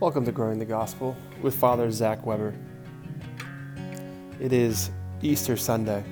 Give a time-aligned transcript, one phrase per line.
[0.00, 2.54] Welcome to Growing the Gospel with Father Zach Weber.
[4.40, 6.02] It is Easter Sunday.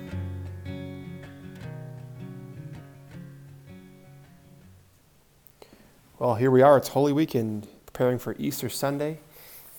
[6.18, 6.76] Well, here we are.
[6.76, 9.20] It's Holy Weekend, preparing for Easter Sunday,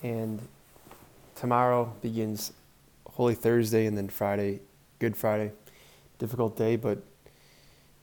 [0.01, 0.41] and
[1.35, 2.51] tomorrow begins
[3.11, 4.61] Holy Thursday, and then Friday,
[4.97, 5.51] Good Friday.
[6.17, 7.03] Difficult day, but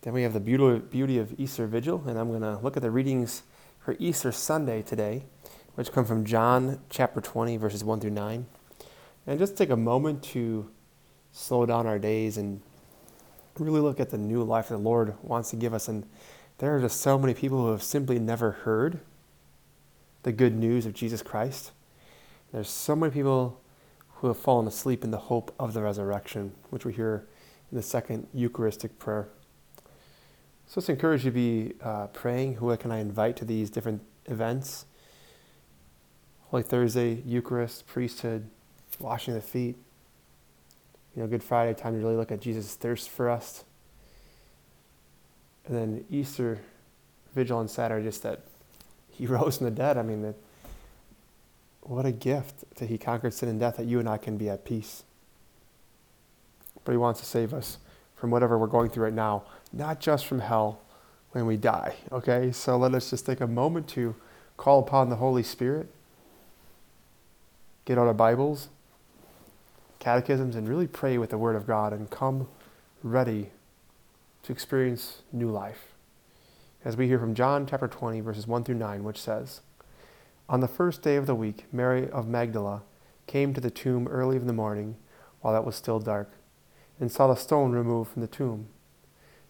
[0.03, 2.93] then we have the beauty of Easter Vigil, and I'm going to look at the
[2.93, 3.43] readings
[3.81, 5.25] for Easter Sunday today
[5.77, 8.47] which come from John chapter 20, verses 1 through 9.
[9.27, 10.71] And just take a moment to
[11.33, 12.63] slow down our days and
[13.59, 15.87] really look at the new life that the Lord wants to give us.
[15.87, 16.07] And
[16.59, 19.01] there are just so many people who have simply never heard
[20.23, 21.73] the good news of Jesus Christ.
[22.53, 23.61] There's so many people
[24.15, 27.27] who have fallen asleep in the hope of the resurrection, which we hear
[27.71, 29.29] in the second Eucharistic prayer.
[30.67, 32.55] So let's encourage you to be uh, praying.
[32.55, 34.87] Who can I invite to these different events?
[36.57, 38.49] Holy Thursday, Eucharist, priesthood,
[38.99, 39.77] washing the feet.
[41.15, 43.63] You know, Good Friday, time to really look at Jesus' thirst for us.
[45.67, 46.61] And then Easter,
[47.35, 48.41] Vigil on Saturday, just that
[49.11, 49.99] he rose from the dead.
[49.99, 50.35] I mean, that,
[51.83, 54.49] what a gift that he conquered sin and death, that you and I can be
[54.49, 55.03] at peace.
[56.87, 57.77] But he wants to save us
[58.15, 59.43] from whatever we're going through right now,
[59.75, 60.81] not just from hell
[61.33, 61.97] when we die.
[62.11, 62.51] Okay?
[62.51, 64.17] So let us just take a moment to
[64.57, 65.91] call upon the Holy Spirit
[67.87, 68.69] get out our Bibles,
[70.01, 72.49] catechisms, and really pray with the Word of God and come
[73.01, 73.51] ready
[74.43, 75.95] to experience new life.
[76.85, 79.61] As we hear from John chapter 20, verses 1 through 9, which says,
[80.49, 82.83] On the first day of the week, Mary of Magdala
[83.29, 84.97] came to the tomb early in the morning,
[85.41, 86.33] while it was still dark,
[86.99, 88.67] and saw the stone removed from the tomb.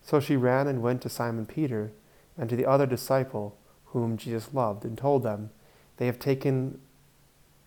[0.03, 1.91] So she ran and went to Simon Peter
[2.37, 3.57] and to the other disciple
[3.87, 5.49] whom Jesus loved, and told them,
[5.97, 6.81] They have taken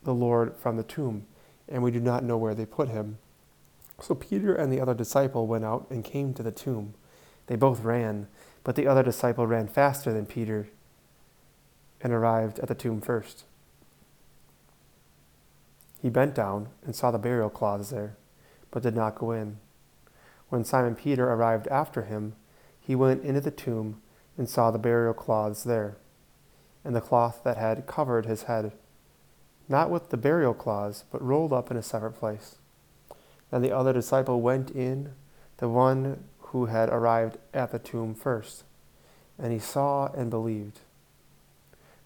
[0.04, 1.26] the Lord from the tomb,
[1.68, 3.18] and we do not know where they put him.
[4.02, 6.94] So Peter and the other disciple went out and came to the tomb.
[7.48, 8.28] They both ran,
[8.64, 10.70] but the other disciple ran faster than Peter
[12.02, 13.44] and arrived at the tomb first.
[16.02, 18.16] He bent down and saw the burial cloths there,
[18.72, 19.58] but did not go in.
[20.48, 22.36] When Simon Peter arrived after him,
[22.80, 24.02] he went into the tomb
[24.38, 25.98] and saw the burial cloths there,
[26.86, 28.72] and the cloth that had covered his head
[29.70, 32.56] not with the burial cloths, but rolled up in a separate place.
[33.52, 35.14] Then the other disciple went in,
[35.58, 38.64] the one who had arrived at the tomb first,
[39.38, 40.80] and he saw and believed.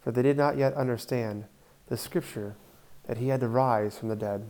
[0.01, 1.45] For they did not yet understand
[1.87, 2.55] the scripture
[3.05, 4.45] that he had to rise from the dead.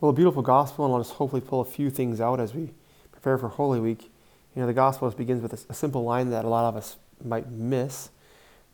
[0.00, 2.70] Well, a beautiful gospel, and I'll just hopefully pull a few things out as we
[3.12, 4.10] prepare for Holy Week.
[4.54, 7.50] You know, the gospel begins with a, simple line that a lot of us might
[7.50, 8.10] miss,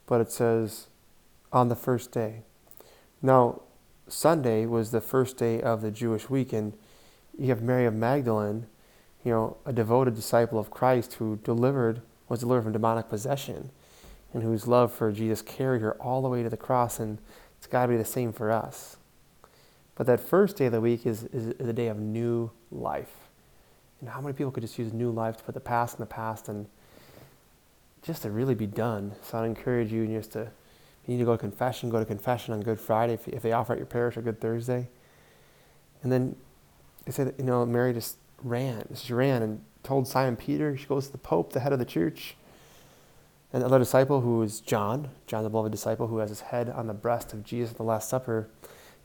[0.06, 0.86] but it says,
[1.52, 2.42] on the first day.
[3.20, 3.62] Now,
[4.08, 6.72] Sunday was the first day of the Jewish week, and
[7.38, 8.66] you have Mary of Magdalene,
[9.24, 13.70] you know, a devoted disciple of Christ who delivered was delivered from demonic possession,
[14.32, 17.18] and whose love for Jesus carried her all the way to the cross, and
[17.58, 18.96] it's got to be the same for us.
[19.94, 23.12] But that first day of the week is, is, a day of new life.
[24.00, 26.06] And how many people could just use new life to put the past in the
[26.06, 26.66] past and
[28.02, 29.12] just to really be done?
[29.22, 30.50] So I'd encourage you just to
[31.06, 33.52] you need to go to confession, go to confession on Good Friday if, if they
[33.52, 34.88] offer at your parish or Good Thursday.
[36.02, 36.36] And then
[37.04, 38.86] they said, you know, Mary just ran.
[38.94, 40.76] She ran and told Simon Peter.
[40.76, 42.36] She goes to the Pope, the head of the church.
[43.52, 46.70] And the other disciple, who is John, John the beloved disciple, who has his head
[46.70, 48.48] on the breast of Jesus at the Last Supper.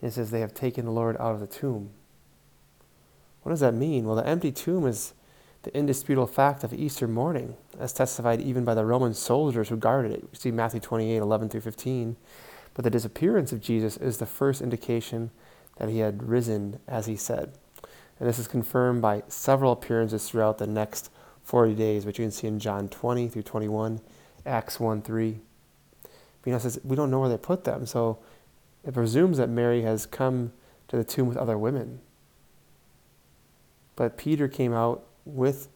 [0.01, 1.89] And it says, they have taken the Lord out of the tomb.
[3.41, 4.05] What does that mean?
[4.05, 5.13] Well, the empty tomb is
[5.63, 10.11] the indisputable fact of Easter morning, as testified even by the Roman soldiers who guarded
[10.11, 10.23] it.
[10.31, 12.15] We see Matthew 28 11 through 15.
[12.73, 15.31] But the disappearance of Jesus is the first indication
[15.77, 17.53] that he had risen, as he said.
[18.19, 21.09] And this is confirmed by several appearances throughout the next
[21.43, 24.01] 40 days, which you can see in John 20 through 21,
[24.45, 25.39] Acts 1 3.
[26.03, 26.12] But,
[26.45, 28.19] you know, says we don't know where they put them, so
[28.85, 30.51] it presumes that Mary has come
[30.88, 32.00] to the tomb with other women.
[33.95, 35.68] But Peter came out with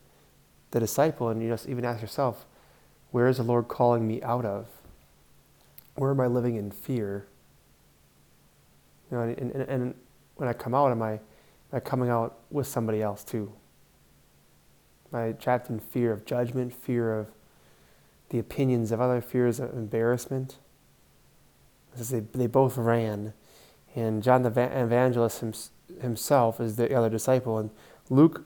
[0.71, 2.45] the disciple and you just even ask yourself,
[3.11, 4.67] where is the Lord calling me out of?
[5.95, 7.27] Where am I living in fear?
[9.11, 9.95] You know, and, and, and
[10.35, 11.19] when I come out, am I, am
[11.73, 13.51] I coming out with somebody else too?
[15.13, 17.27] Am I trapped in fear of judgment, fear of
[18.29, 20.57] the opinions of other, fears of embarrassment?
[21.97, 23.33] They, they both ran.
[23.93, 25.43] And John the Evangelist
[25.99, 27.57] himself is the other disciple.
[27.57, 27.71] And
[28.09, 28.45] Luke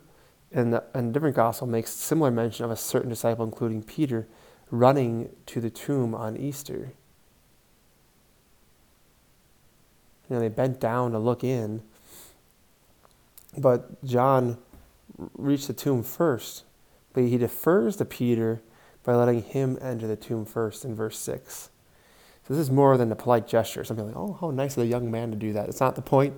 [0.51, 4.27] and, the, and a different gospel makes similar mention of a certain disciple, including Peter,
[4.71, 6.93] running to the tomb on Easter.
[10.29, 11.81] You know, they bent down to look in,
[13.57, 14.57] but John
[15.37, 16.63] reached the tomb first.
[17.13, 18.61] But he defers to Peter
[19.03, 21.69] by letting him enter the tomb first in verse 6.
[22.47, 24.87] So this is more than a polite gesture, something like, oh, how nice of the
[24.87, 25.69] young man to do that.
[25.69, 26.33] It's not the point.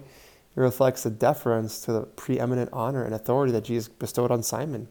[0.57, 4.87] It reflects the deference to the preeminent honor and authority that Jesus bestowed on Simon.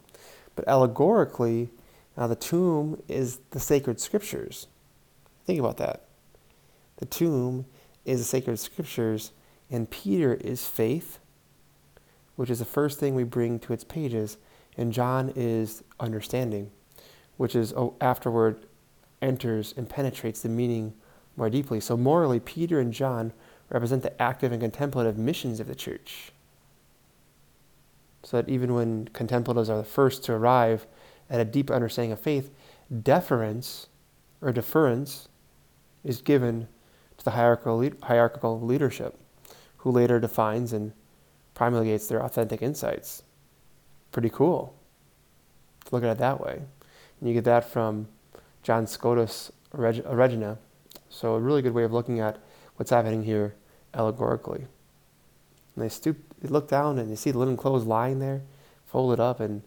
[0.54, 1.70] But allegorically,
[2.16, 4.68] now the tomb is the sacred scriptures.
[5.44, 6.04] Think about that.
[6.98, 7.66] The tomb
[8.04, 9.32] is the sacred scriptures,
[9.68, 11.18] and Peter is faith,
[12.36, 14.38] which is the first thing we bring to its pages,
[14.76, 16.70] and John is understanding,
[17.38, 18.66] which is oh, afterward
[19.20, 20.94] enters and penetrates the meaning
[21.36, 21.80] more deeply.
[21.80, 23.32] So morally, Peter and John
[23.70, 26.32] represent the active and contemplative missions of the church.
[28.22, 30.86] So that even when contemplatives are the first to arrive
[31.30, 32.50] at a deep understanding of faith,
[33.02, 33.88] deference
[34.40, 35.28] or deference
[36.04, 36.68] is given
[37.18, 39.18] to the hierarchical, hierarchical leadership,
[39.78, 40.92] who later defines and
[41.54, 43.22] promulgates their authentic insights.
[44.12, 44.74] Pretty cool.
[45.84, 46.62] to Look at it that way.
[47.20, 48.08] And you get that from
[48.62, 50.58] John Scotus Eriugena.
[51.08, 52.38] So, a really good way of looking at
[52.76, 53.54] what's happening here
[53.94, 54.66] allegorically.
[55.74, 58.42] And they stoop, they look down and you see the linen clothes lying there,
[58.86, 59.62] folded up, and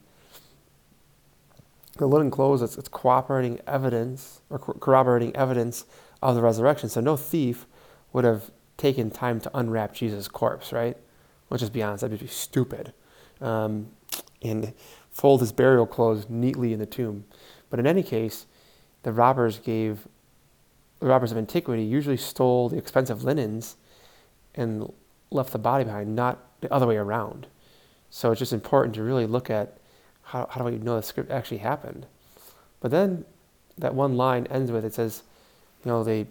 [1.97, 5.85] the linen clothes, it's, it's cooperating evidence or corroborating evidence
[6.21, 6.89] of the resurrection.
[6.89, 7.65] So no thief
[8.13, 10.97] would have taken time to unwrap Jesus' corpse, right?
[11.49, 12.93] Let's just be honest, that'd be stupid.
[13.41, 13.89] Um,
[14.41, 14.73] and
[15.11, 17.25] fold his burial clothes neatly in the tomb.
[17.69, 18.45] But in any case,
[19.03, 20.07] the robbers gave,
[20.99, 23.77] the robbers of antiquity usually stole the expensive linens
[24.55, 24.91] and
[25.31, 27.47] left the body behind, not the other way around.
[28.09, 29.77] So it's just important to really look at
[30.23, 32.05] how, how do we know the script actually happened?
[32.81, 33.25] But then
[33.77, 35.23] that one line ends with it says,
[35.83, 36.27] you know, they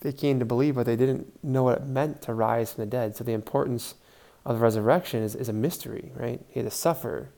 [0.00, 2.90] they came to believe, but they didn't know what it meant to rise from the
[2.90, 3.16] dead.
[3.16, 3.94] So the importance
[4.44, 6.40] of the resurrection is, is a mystery, right?
[6.50, 7.30] He had to suffer.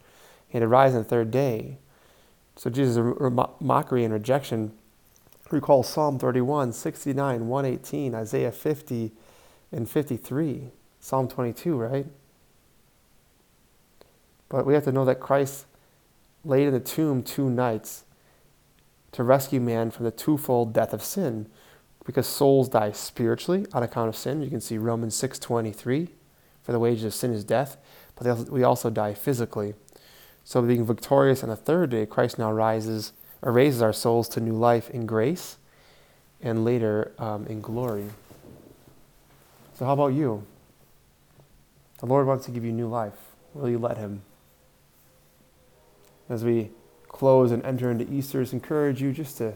[0.48, 1.78] He had to rise on the third day.
[2.56, 2.98] So Jesus'
[3.60, 4.72] mockery and rejection
[5.50, 9.12] recall Psalm 31, 69, 118, Isaiah 50,
[9.72, 10.70] and 53,
[11.00, 12.06] Psalm 22, right?
[14.48, 15.66] But we have to know that Christ
[16.44, 18.04] laid in the tomb two nights
[19.12, 21.48] to rescue man from the twofold death of sin
[22.04, 24.42] because souls die spiritually on account of sin.
[24.42, 26.10] You can see Romans 6:23
[26.62, 27.76] for the wages of sin is death,
[28.14, 29.74] but we also die physically.
[30.44, 33.12] So being victorious on the third day, Christ now rises
[33.46, 35.56] or raises our souls to new life in grace
[36.42, 38.10] and later um, in glory.
[39.74, 40.44] So how about you?
[42.00, 43.14] The Lord wants to give you new life.
[43.54, 44.22] Will you let him?
[46.28, 46.70] as we
[47.08, 49.54] close and enter into Easter, is encourage you just to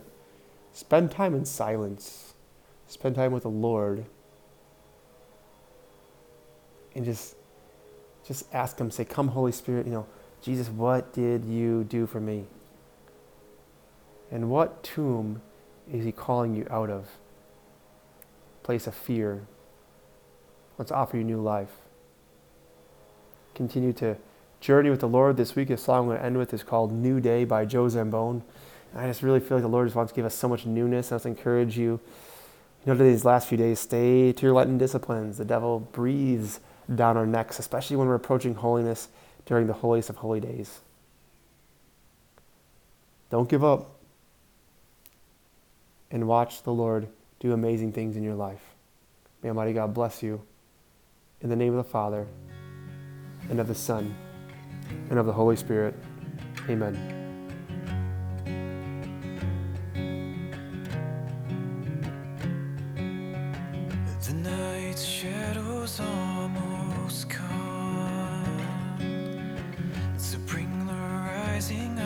[0.72, 2.34] spend time in silence,
[2.86, 4.04] spend time with the Lord,
[6.94, 7.36] and just
[8.26, 8.90] just ask Him.
[8.90, 10.06] Say, "Come, Holy Spirit." You know,
[10.42, 12.46] Jesus, what did you do for me?
[14.30, 15.42] And what tomb
[15.92, 17.08] is He calling you out of?
[18.62, 19.46] Place of fear.
[20.78, 21.72] Let's offer you new life.
[23.54, 24.16] Continue to
[24.60, 25.68] journey with the Lord this week.
[25.68, 28.42] The song I'm going to end with is called New Day by Joe Zambon.
[28.92, 30.66] And I just really feel like the Lord just wants to give us so much
[30.66, 31.12] newness.
[31.12, 32.00] I just encourage you,
[32.84, 35.38] you know, these last few days, stay to your Lenten disciplines.
[35.38, 36.60] The devil breathes
[36.94, 39.08] down our necks, especially when we're approaching holiness
[39.46, 40.80] during the holiest of holy days.
[43.30, 43.99] Don't give up
[46.10, 48.74] and watch the Lord do amazing things in your life.
[49.42, 50.42] May Almighty God bless you.
[51.40, 52.26] In the name of the Father,
[53.48, 54.14] and of the Son,
[55.08, 55.94] and of the Holy Spirit.
[56.68, 57.16] Amen.
[64.26, 67.70] The night's shadows almost come
[70.50, 71.99] bring the rising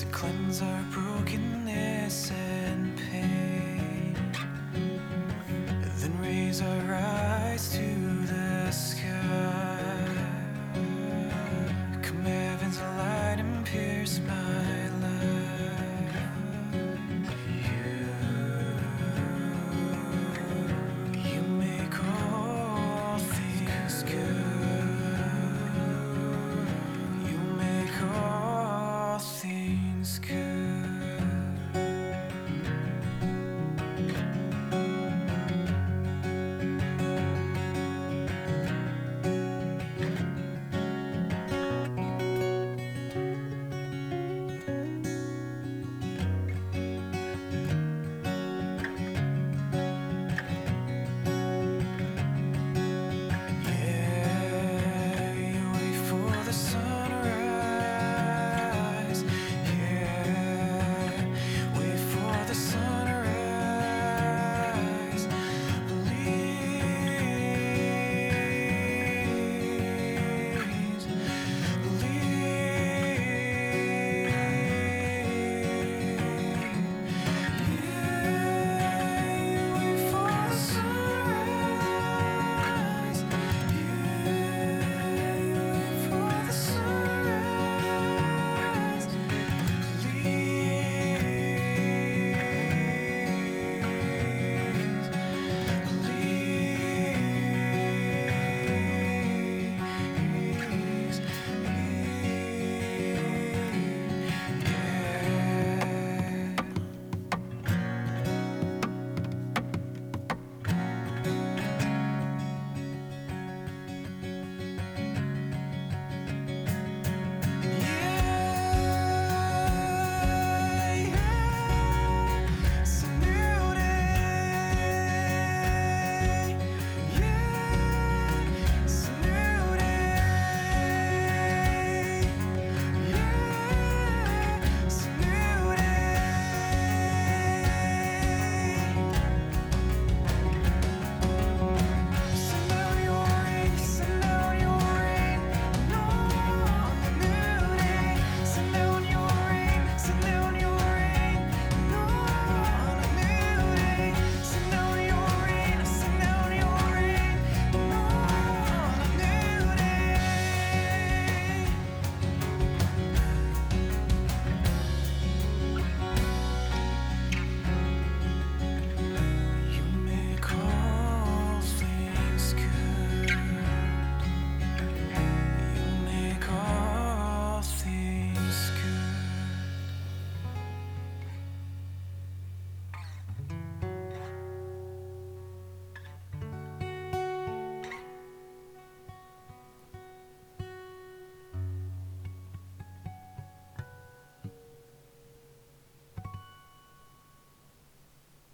[0.00, 4.16] to cleanse our brokenness and pain,
[5.98, 8.03] then raise our eyes to